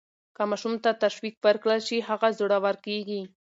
[0.35, 3.21] که ماشوم ته تشویق ورکړل شي، هغه زړور کیږي.